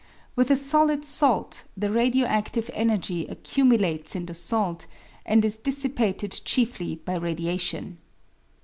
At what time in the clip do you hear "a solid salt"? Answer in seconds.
0.49-1.65